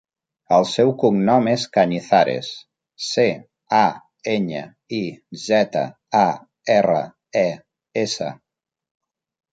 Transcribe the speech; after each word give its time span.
El 0.55 0.63
seu 0.69 0.91
cognom 1.01 1.49
és 1.51 1.65
Cañizares: 1.77 2.49
ce, 3.09 3.27
a, 3.81 3.83
enya, 4.33 4.63
i, 5.03 5.05
zeta, 5.45 5.85
a, 6.21 6.25
erra, 6.79 6.99
e, 7.47 7.49
essa. 8.07 8.33